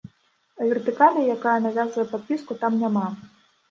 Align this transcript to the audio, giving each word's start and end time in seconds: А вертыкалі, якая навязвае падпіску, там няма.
А 0.59 0.69
вертыкалі, 0.71 1.27
якая 1.35 1.55
навязвае 1.69 2.09
падпіску, 2.17 2.53
там 2.67 2.73
няма. 2.85 3.09